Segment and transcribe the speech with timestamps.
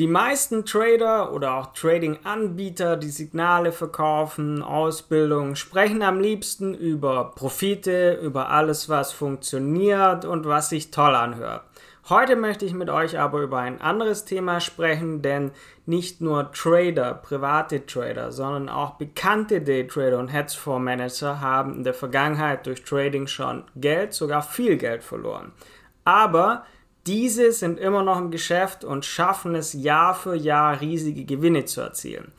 [0.00, 8.18] Die meisten Trader oder auch Trading-Anbieter, die Signale verkaufen, Ausbildung, sprechen am liebsten über Profite,
[8.22, 11.64] über alles, was funktioniert und was sich toll anhört.
[12.08, 15.50] Heute möchte ich mit euch aber über ein anderes Thema sprechen, denn
[15.84, 22.64] nicht nur Trader, private Trader, sondern auch bekannte Daytrader und Hedgefondsmanager haben in der Vergangenheit
[22.64, 25.52] durch Trading schon Geld, sogar viel Geld verloren.
[26.06, 26.64] Aber
[27.06, 31.80] diese sind immer noch im Geschäft und schaffen es Jahr für Jahr riesige Gewinne zu
[31.80, 32.32] erzielen.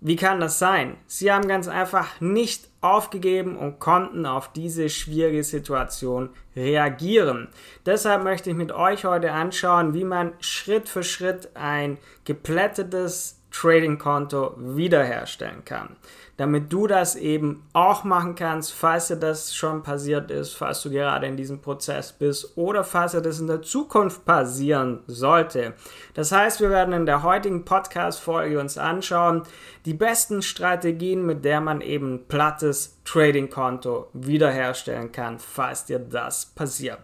[0.00, 0.96] Wie kann das sein?
[1.08, 7.48] Sie haben ganz einfach nicht aufgegeben und konnten auf diese schwierige Situation reagieren.
[7.84, 14.54] Deshalb möchte ich mit euch heute anschauen, wie man Schritt für Schritt ein geplättetes Trading-Konto
[14.58, 15.96] wiederherstellen kann.
[16.38, 20.90] Damit du das eben auch machen kannst, falls dir das schon passiert ist, falls du
[20.90, 25.74] gerade in diesem Prozess bist oder falls dir das in der Zukunft passieren sollte.
[26.14, 29.42] Das heißt, wir werden in der heutigen Podcast-Folge uns anschauen,
[29.84, 37.00] die besten Strategien, mit der man eben plattes Trading-Konto wiederherstellen kann, falls dir das passiert.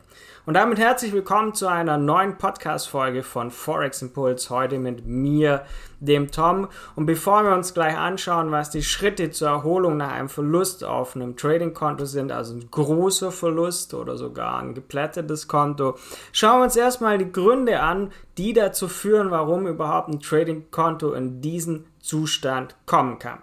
[0.46, 4.50] Und damit herzlich willkommen zu einer neuen Podcast-Folge von Forex Impulse.
[4.50, 5.64] Heute mit mir,
[6.04, 6.68] dem Tom.
[6.96, 11.16] Und bevor wir uns gleich anschauen, was die Schritte zur Erholung nach einem Verlust auf
[11.16, 15.96] einem Trading-Konto sind, also ein großer Verlust oder sogar ein geplättetes Konto,
[16.32, 21.40] schauen wir uns erstmal die Gründe an, die dazu führen, warum überhaupt ein Trading-Konto in
[21.40, 23.38] diesen Zustand kommen kann.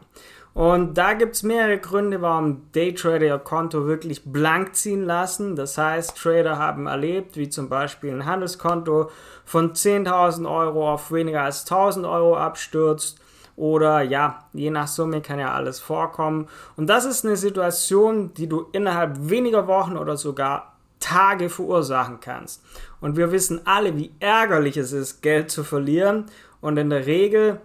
[0.54, 5.56] Und da gibt es mehrere Gründe, warum Daytrader ihr Konto wirklich blank ziehen lassen.
[5.56, 9.10] Das heißt, Trader haben erlebt, wie zum Beispiel ein Handelskonto
[9.46, 13.20] von 10.000 Euro auf weniger als 1.000 Euro abstürzt.
[13.56, 16.48] Oder ja, je nach Summe kann ja alles vorkommen.
[16.76, 22.64] Und das ist eine Situation, die du innerhalb weniger Wochen oder sogar Tage verursachen kannst.
[23.00, 26.26] Und wir wissen alle, wie ärgerlich es ist, Geld zu verlieren.
[26.60, 27.60] Und in der Regel,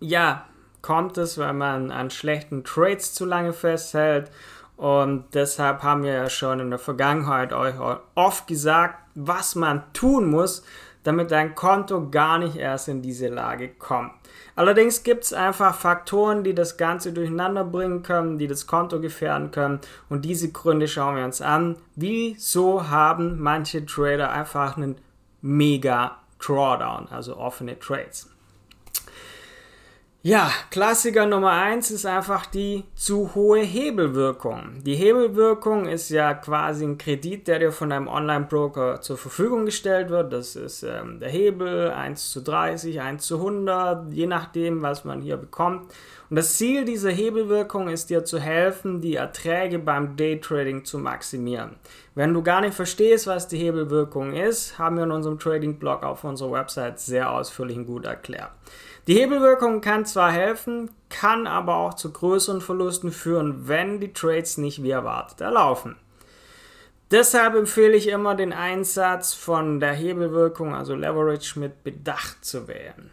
[0.00, 0.46] ja,
[0.82, 4.30] kommt es, weil man an schlechten Trades zu lange festhält.
[4.76, 7.74] Und deshalb haben wir ja schon in der Vergangenheit euch
[8.14, 10.64] oft gesagt, was man tun muss,
[11.04, 14.12] damit dein Konto gar nicht erst in diese Lage kommt.
[14.54, 19.50] Allerdings gibt es einfach Faktoren, die das Ganze durcheinander bringen können, die das Konto gefährden
[19.50, 19.80] können.
[20.08, 21.76] Und diese Gründe schauen wir uns an.
[21.96, 24.96] Wieso haben manche Trader einfach einen
[25.40, 28.31] mega Drawdown, also offene Trades?
[30.24, 34.80] Ja, Klassiker Nummer eins ist einfach die zu hohe Hebelwirkung.
[34.84, 40.10] Die Hebelwirkung ist ja quasi ein Kredit, der dir von deinem Online-Broker zur Verfügung gestellt
[40.10, 40.32] wird.
[40.32, 45.22] Das ist ähm, der Hebel 1 zu 30, 1 zu 100, je nachdem, was man
[45.22, 45.92] hier bekommt.
[46.30, 51.74] Und das Ziel dieser Hebelwirkung ist dir zu helfen, die Erträge beim Daytrading zu maximieren.
[52.14, 56.22] Wenn du gar nicht verstehst, was die Hebelwirkung ist, haben wir in unserem Trading-Blog auf
[56.22, 58.52] unserer Website sehr ausführlich und gut erklärt.
[59.08, 64.58] Die Hebelwirkung kann zwar helfen, kann aber auch zu größeren Verlusten führen, wenn die Trades
[64.58, 65.96] nicht wie erwartet erlaufen.
[67.10, 73.10] Deshalb empfehle ich immer den Einsatz von der Hebelwirkung, also Leverage, mit Bedacht zu wählen.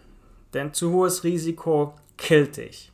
[0.54, 2.92] Denn zu hohes Risiko killt dich.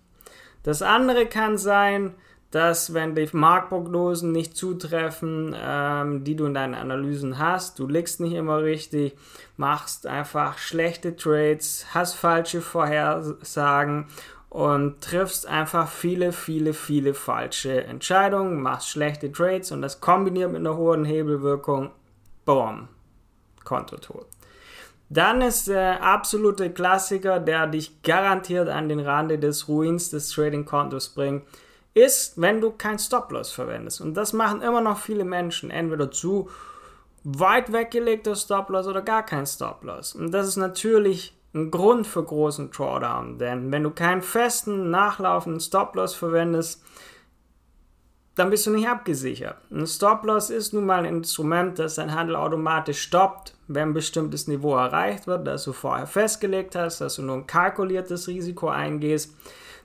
[0.64, 2.16] Das andere kann sein,
[2.56, 8.22] dass wenn die Marktprognosen nicht zutreffen, ähm, die du in deinen Analysen hast, du liegst
[8.22, 9.18] nicht immer richtig,
[9.58, 14.08] machst einfach schlechte Trades, hast falsche Vorhersagen
[14.48, 20.62] und triffst einfach viele, viele, viele falsche Entscheidungen, machst schlechte Trades und das kombiniert mit
[20.62, 21.92] einer hohen Hebelwirkung,
[22.46, 22.88] boom,
[23.66, 24.28] Konto tot.
[25.10, 31.10] Dann ist der absolute Klassiker, der dich garantiert an den Rande des Ruins des Trading-Kontos
[31.10, 31.44] bringt,
[31.96, 34.02] ist, wenn du kein Stop-Loss verwendest.
[34.02, 36.50] Und das machen immer noch viele Menschen, entweder zu
[37.24, 40.14] weit weggelegter Stop-Loss oder gar kein Stop-Loss.
[40.14, 45.62] Und das ist natürlich ein Grund für großen Drawdown, denn wenn du keinen festen, nachlaufenden
[45.62, 46.84] Stop-Loss verwendest,
[48.36, 49.56] dann bist du nicht abgesichert.
[49.72, 54.48] Ein Stop-Loss ist nun mal ein Instrument, das dein Handel automatisch stoppt, wenn ein bestimmtes
[54.48, 59.34] Niveau erreicht wird, das du vorher festgelegt hast, dass du nur ein kalkuliertes Risiko eingehst.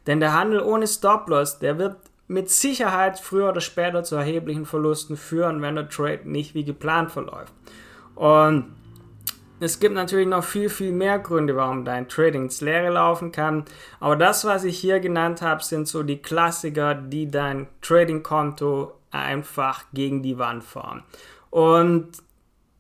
[0.06, 5.17] Denn der Handel ohne Stop-Loss, der wird mit Sicherheit früher oder später zu erheblichen Verlusten
[5.17, 7.52] führen, wenn der Trade nicht wie geplant verläuft.
[8.14, 8.67] Und
[9.58, 13.64] es gibt natürlich noch viel, viel mehr Gründe, warum dein Trading ins Leere laufen kann.
[13.99, 19.85] Aber das, was ich hier genannt habe, sind so die Klassiker, die dein Trading-Konto einfach
[19.93, 21.02] gegen die Wand fahren.
[21.50, 22.08] Und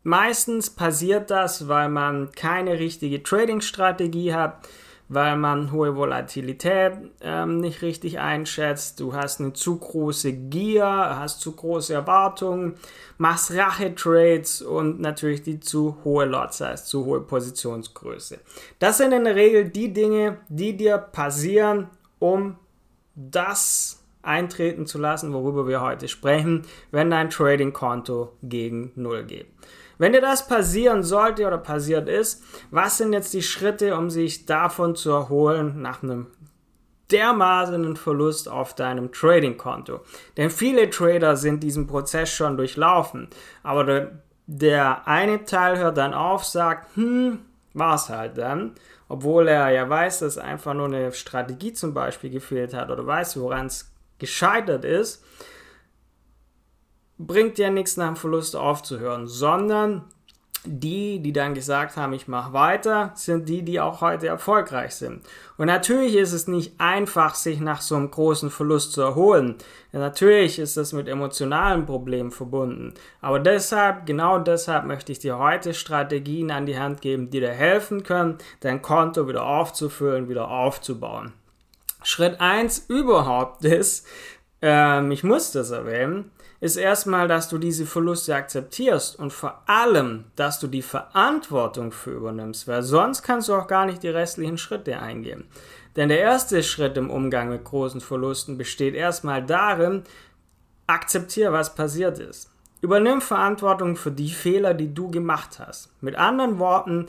[0.04, 4.66] meistens passiert das, weil man keine richtige Trading-Strategie hat
[5.10, 11.40] weil man hohe Volatilität ähm, nicht richtig einschätzt, du hast eine zu große Gier, hast
[11.40, 12.76] zu große Erwartungen,
[13.18, 18.38] machst Rache-Trades und natürlich die zu hohe Lot Size, zu hohe Positionsgröße.
[18.78, 21.88] Das sind in der Regel die Dinge, die dir passieren,
[22.20, 22.56] um
[23.16, 26.62] das eintreten zu lassen, worüber wir heute sprechen,
[26.92, 29.46] wenn dein Trading-Konto gegen Null geht.
[30.00, 34.46] Wenn dir das passieren sollte oder passiert ist, was sind jetzt die Schritte, um sich
[34.46, 36.28] davon zu erholen nach einem
[37.10, 40.00] dermaßenen Verlust auf deinem Trading-Konto?
[40.38, 43.28] Denn viele Trader sind diesen Prozess schon durchlaufen,
[43.62, 44.10] aber der,
[44.46, 47.40] der eine Teil hört dann auf, sagt, hm,
[47.74, 48.72] war's halt dann,
[49.06, 53.38] obwohl er ja weiß, dass einfach nur eine Strategie zum Beispiel gefehlt hat oder weiß,
[53.38, 55.22] woran es gescheitert ist
[57.26, 60.04] bringt ja nichts nach dem Verlust aufzuhören, sondern
[60.64, 65.22] die, die dann gesagt haben, ich mache weiter, sind die, die auch heute erfolgreich sind.
[65.56, 69.56] Und natürlich ist es nicht einfach, sich nach so einem großen Verlust zu erholen.
[69.92, 72.92] Natürlich ist das mit emotionalen Problemen verbunden.
[73.22, 77.52] Aber deshalb, genau deshalb möchte ich dir heute Strategien an die Hand geben, die dir
[77.52, 81.32] helfen können, dein Konto wieder aufzufüllen, wieder aufzubauen.
[82.02, 84.06] Schritt 1 überhaupt ist,
[84.60, 90.24] ähm, ich muss das erwähnen, ist erstmal, dass du diese Verluste akzeptierst und vor allem,
[90.36, 94.58] dass du die Verantwortung für übernimmst, weil sonst kannst du auch gar nicht die restlichen
[94.58, 95.44] Schritte eingehen.
[95.96, 100.04] Denn der erste Schritt im Umgang mit großen Verlusten besteht erstmal darin,
[100.86, 102.50] akzeptiere, was passiert ist.
[102.82, 105.90] Übernimm Verantwortung für die Fehler, die du gemacht hast.
[106.02, 107.08] Mit anderen Worten,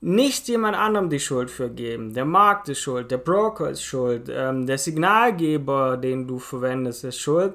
[0.00, 2.14] nicht jemand anderem die Schuld für geben.
[2.14, 7.18] Der Markt ist schuld, der Broker ist schuld, ähm, der Signalgeber, den du verwendest, ist
[7.18, 7.54] schuld,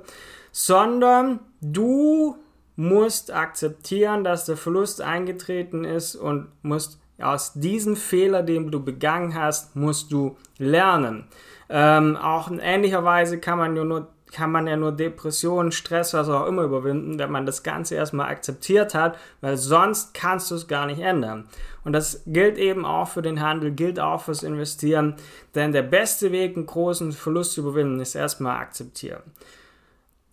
[0.52, 2.36] sondern du
[2.76, 9.36] musst akzeptieren, dass der Verlust eingetreten ist und musst aus diesem Fehler, den du begangen
[9.36, 11.28] hast, musst du lernen.
[11.70, 16.30] Ähm, auch in ähnlicher Weise kann man nur kann man ja nur Depressionen, Stress, was
[16.30, 20.68] auch immer überwinden, wenn man das Ganze erstmal akzeptiert hat, weil sonst kannst du es
[20.68, 21.48] gar nicht ändern.
[21.84, 25.16] Und das gilt eben auch für den Handel, gilt auch fürs Investieren,
[25.56, 29.24] denn der beste Weg, einen großen Verlust zu überwinden, ist erstmal akzeptieren.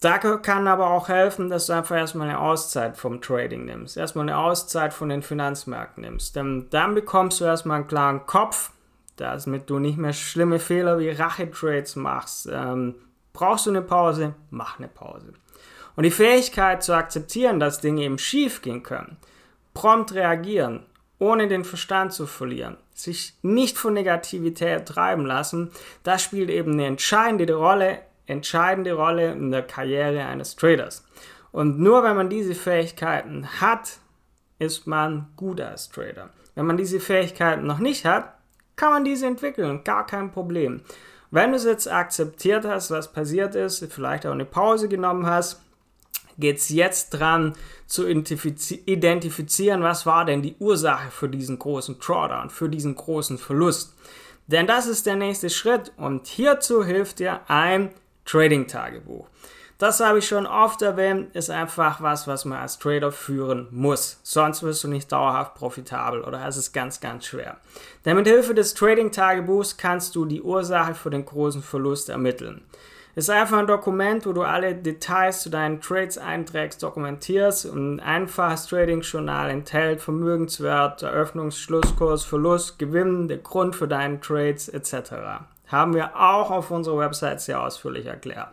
[0.01, 4.29] Da kann aber auch helfen, dass du einfach erstmal eine Auszeit vom Trading nimmst, erstmal
[4.29, 6.37] eine Auszeit von den Finanzmärkten nimmst.
[6.37, 8.71] Denn dann bekommst du erstmal einen klaren Kopf,
[9.17, 12.49] damit du nicht mehr schlimme Fehler wie Rache-Trades machst.
[12.51, 12.95] Ähm,
[13.39, 14.35] brauchst du eine Pause?
[14.51, 15.33] Mach eine Pause.
[15.97, 19.17] Und die Fähigkeit zu akzeptieren, dass Dinge eben schief gehen können,
[19.75, 20.85] prompt reagieren,
[21.19, 25.71] ohne den Verstand zu verlieren, sich nicht von Negativität treiben lassen,
[26.03, 31.05] das spielt eben eine entscheidende Rolle entscheidende Rolle in der Karriere eines Traders.
[31.51, 33.99] Und nur wenn man diese Fähigkeiten hat,
[34.59, 36.31] ist man gut als Trader.
[36.55, 38.35] Wenn man diese Fähigkeiten noch nicht hat,
[38.77, 40.83] kann man diese entwickeln, gar kein Problem.
[41.31, 45.61] Wenn du es jetzt akzeptiert hast, was passiert ist, vielleicht auch eine Pause genommen hast,
[46.39, 47.55] geht es jetzt dran
[47.87, 53.95] zu identifizieren, was war denn die Ursache für diesen großen Drawdown, für diesen großen Verlust.
[54.47, 57.91] Denn das ist der nächste Schritt und hierzu hilft dir ein
[58.25, 59.27] Trading-Tagebuch.
[59.79, 64.19] Das habe ich schon oft erwähnt, ist einfach was, was man als Trader führen muss.
[64.25, 67.59] Sonst wirst du nicht dauerhaft profitabel oder es ist ganz, ganz schwer.
[68.05, 72.63] Denn mit Hilfe des Trading-Tagebuchs kannst du die Ursache für den großen Verlust ermitteln.
[73.15, 78.67] Ist einfach ein Dokument, wo du alle Details zu deinen Trades einträgst, dokumentierst ein einfaches
[78.67, 85.13] Trading-Journal enthält Vermögenswert, Eröffnungsschlusskurs, Verlust, Gewinn, der Grund für deine Trades etc.
[85.69, 88.49] Haben wir auch auf unserer Website sehr ausführlich erklärt.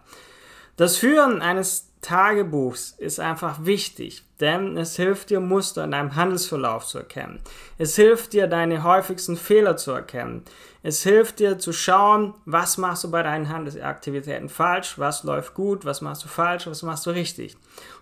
[0.77, 6.85] Das Führen eines Tagebuchs ist einfach wichtig, denn es hilft dir Muster in deinem Handelsverlauf
[6.85, 7.39] zu erkennen.
[7.77, 10.43] Es hilft dir deine häufigsten Fehler zu erkennen.
[10.83, 15.85] Es hilft dir zu schauen, was machst du bei deinen Handelsaktivitäten falsch, was läuft gut,
[15.85, 17.55] was machst du falsch, was machst du richtig.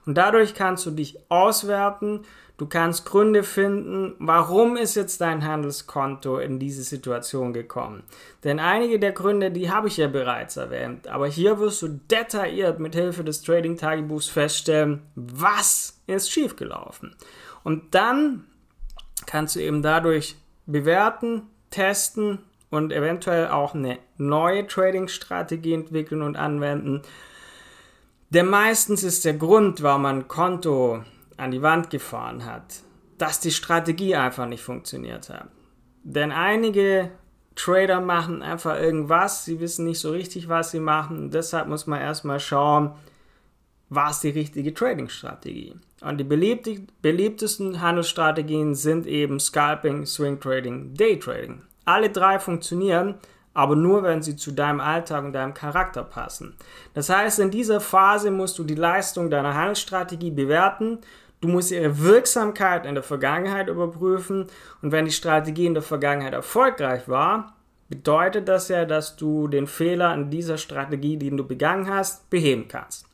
[0.07, 2.25] Und dadurch kannst du dich auswerten
[2.63, 8.03] Du kannst Gründe finden, warum ist jetzt dein Handelskonto in diese Situation gekommen.
[8.46, 11.10] Denn einige der Gründe, die habe ich ja bereits erwähnt.
[11.10, 17.17] Aber hier wirst du detailliert mit Hilfe des Trading-Tagebuchs feststellen, was ist schiefgelaufen.
[17.65, 18.46] Und dann
[19.25, 22.39] kannst du eben dadurch bewerten, testen
[22.70, 27.01] und eventuell auch eine neue Trading-Strategie entwickeln und anwenden.
[28.29, 31.03] Denn meistens ist der Grund, warum man Konto
[31.43, 32.81] an die Wand gefahren hat,
[33.17, 35.47] dass die Strategie einfach nicht funktioniert hat.
[36.03, 37.12] Denn einige
[37.55, 41.29] Trader machen einfach irgendwas, sie wissen nicht so richtig, was sie machen.
[41.29, 42.91] Deshalb muss man erstmal schauen,
[43.89, 45.75] was die richtige Trading-Strategie.
[46.01, 51.62] Und die beliebtesten Handelsstrategien sind eben Scalping, Swing Trading, Day Trading.
[51.85, 53.15] Alle drei funktionieren,
[53.53, 56.55] aber nur wenn sie zu deinem Alltag und deinem Charakter passen.
[56.95, 60.97] Das heißt, in dieser Phase musst du die Leistung deiner Handelsstrategie bewerten,
[61.43, 64.47] du musst ihre Wirksamkeit in der Vergangenheit überprüfen
[64.81, 67.57] und wenn die Strategie in der Vergangenheit erfolgreich war,
[67.89, 72.67] bedeutet das ja, dass du den Fehler in dieser Strategie, den du begangen hast, beheben
[72.69, 73.05] kannst.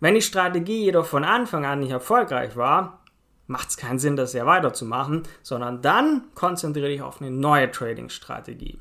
[0.00, 3.00] Wenn die Strategie jedoch von Anfang an nicht erfolgreich war,
[3.46, 8.78] macht es keinen Sinn, das ja weiterzumachen, sondern dann konzentriere dich auf eine neue Trading-Strategie.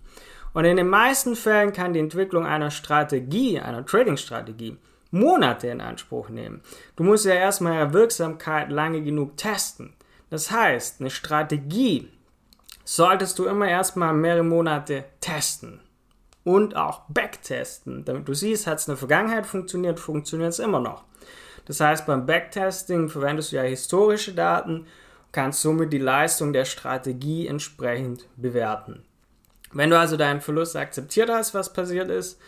[0.54, 4.78] Und in den meisten Fällen kann die Entwicklung einer Strategie, einer Trading-Strategie,
[5.12, 6.62] Monate in Anspruch nehmen.
[6.96, 9.94] Du musst ja erstmal Wirksamkeit lange genug testen.
[10.30, 12.10] Das heißt, eine Strategie
[12.84, 15.80] solltest du immer erstmal mehrere Monate testen
[16.44, 20.80] und auch backtesten, damit du siehst, hat es in der Vergangenheit funktioniert, funktioniert es immer
[20.80, 21.04] noch.
[21.66, 24.88] Das heißt, beim Backtesting verwendest du ja historische Daten und
[25.32, 29.04] kannst somit die Leistung der Strategie entsprechend bewerten.
[29.74, 32.40] Wenn du also deinen Verlust akzeptiert hast, was passiert ist,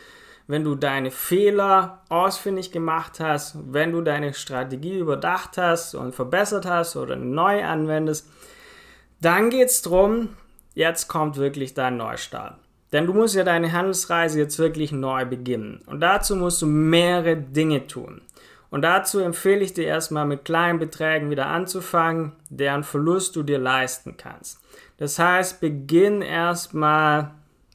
[0.48, 6.66] wenn du deine Fehler ausfindig gemacht hast, wenn du deine Strategie überdacht hast und verbessert
[6.66, 8.30] hast oder neu anwendest,
[9.20, 10.30] dann geht es darum,
[10.74, 12.58] jetzt kommt wirklich dein Neustart.
[12.94, 15.82] Denn du musst ja deine Handelsreise jetzt wirklich neu beginnen.
[15.88, 18.22] Und dazu musst du mehrere Dinge tun.
[18.70, 23.60] Und dazu empfehle ich dir erstmal mit kleinen Beträgen wieder anzufangen, deren Verlust du dir
[23.60, 24.62] leisten kannst.
[24.98, 27.32] Das heißt, beginn erstmal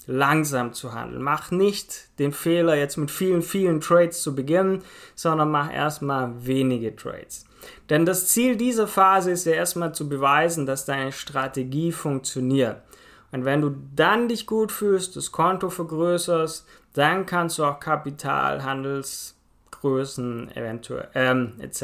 [0.07, 1.23] langsam zu handeln.
[1.23, 4.83] Mach nicht den Fehler, jetzt mit vielen, vielen Trades zu beginnen,
[5.15, 7.45] sondern mach erstmal wenige Trades.
[7.91, 12.83] Denn das Ziel dieser Phase ist ja erstmal zu beweisen, dass deine Strategie funktioniert.
[13.31, 18.63] Und wenn du dann dich gut fühlst, das Konto vergrößerst, dann kannst du auch Kapital,
[18.63, 21.83] Handelsgrößen eventuell ähm, etc.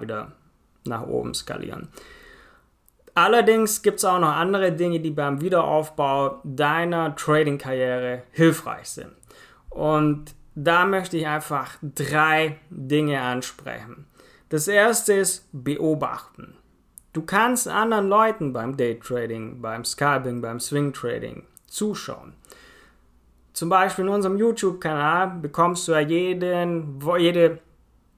[0.00, 0.32] wieder
[0.84, 1.88] nach oben skalieren.
[3.20, 9.12] Allerdings gibt es auch noch andere Dinge, die beim Wiederaufbau deiner Trading-Karriere hilfreich sind.
[9.68, 14.06] Und da möchte ich einfach drei Dinge ansprechen.
[14.48, 16.54] Das erste ist beobachten.
[17.12, 22.32] Du kannst anderen Leuten beim Daytrading, beim Scalping, beim Swing Trading zuschauen.
[23.52, 27.58] Zum Beispiel in unserem YouTube-Kanal bekommst du ja jeden, jede,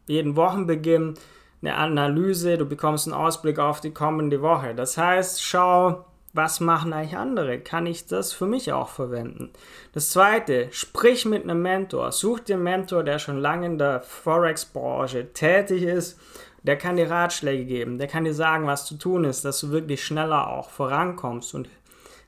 [0.07, 1.15] jeden Wochenbeginn
[1.63, 4.75] eine Analyse, du bekommst einen Ausblick auf die kommende Woche.
[4.75, 7.61] Das heißt, schau, was machen eigentlich andere?
[7.61, 9.51] Kann ich das für mich auch verwenden?
[9.93, 12.11] Das zweite, sprich mit einem Mentor.
[12.11, 16.19] Such dir einen Mentor, der schon lange in der Forex-Branche tätig ist.
[16.63, 19.73] Der kann dir Ratschläge geben, der kann dir sagen, was zu tun ist, dass du
[19.73, 21.69] wirklich schneller auch vorankommst und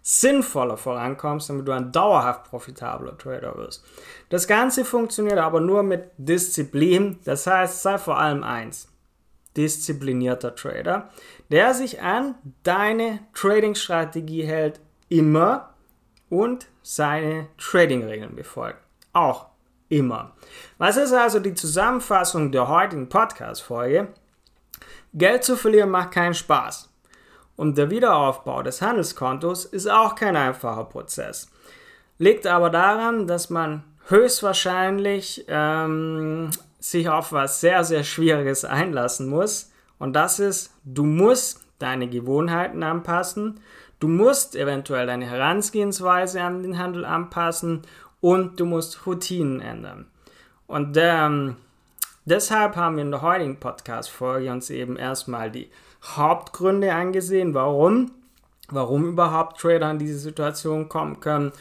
[0.02, 3.84] sinnvoller vorankommst, damit du ein dauerhaft profitabler Trader wirst.
[4.30, 7.20] Das Ganze funktioniert aber nur mit Disziplin.
[7.24, 8.88] Das heißt, sei vor allem eins
[9.56, 11.11] disziplinierter Trader,
[11.50, 15.75] der sich an deine Trading-Strategie hält, immer
[16.30, 18.80] und seine Trading-Regeln befolgt.
[19.12, 19.46] Auch
[19.88, 20.32] immer.
[20.78, 24.08] Was ist also die Zusammenfassung der heutigen Podcast-Folge?
[25.12, 26.90] Geld zu verlieren macht keinen Spaß.
[27.56, 31.49] Und der Wiederaufbau des Handelskontos ist auch kein einfacher Prozess.
[32.18, 36.50] Liegt aber daran, dass man höchstwahrscheinlich ähm,
[36.84, 39.72] sich auf was sehr, sehr Schwieriges einlassen muss.
[39.98, 43.58] Und das ist, du musst deine Gewohnheiten anpassen,
[44.00, 47.82] du musst eventuell deine Herangehensweise an den Handel anpassen
[48.20, 50.06] und du musst Routinen ändern.
[50.66, 51.56] Und ähm,
[52.26, 55.70] deshalb haben wir in der heutigen Podcast-Folge uns eben erstmal die
[56.02, 58.10] Hauptgründe angesehen, warum,
[58.68, 61.52] warum überhaupt Trader in diese Situation kommen können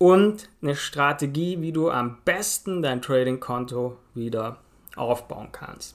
[0.00, 4.56] und eine Strategie, wie du am besten dein Trading-Konto wieder
[4.96, 5.94] aufbauen kannst.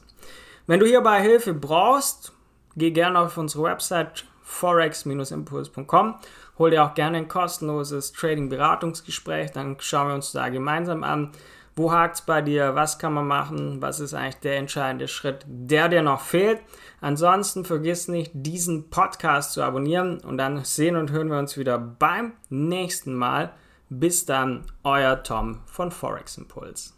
[0.67, 2.31] Wenn du hierbei Hilfe brauchst,
[2.75, 6.15] geh gerne auf unsere Website forex-impuls.com,
[6.59, 11.31] hol dir auch gerne ein kostenloses Trading-Beratungsgespräch, dann schauen wir uns da gemeinsam an,
[11.75, 15.43] wo hakt es bei dir, was kann man machen, was ist eigentlich der entscheidende Schritt,
[15.47, 16.59] der dir noch fehlt.
[17.01, 21.79] Ansonsten vergiss nicht, diesen Podcast zu abonnieren und dann sehen und hören wir uns wieder
[21.79, 23.51] beim nächsten Mal.
[23.97, 26.93] Bis dann, euer Tom von Forex Impuls.